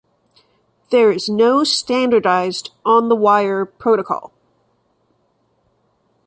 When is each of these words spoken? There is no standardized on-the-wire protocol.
There 0.89 1.11
is 1.11 1.29
no 1.29 1.63
standardized 1.63 2.71
on-the-wire 2.83 3.65
protocol. 3.65 4.33